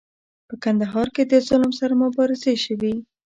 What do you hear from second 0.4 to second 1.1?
په کندهار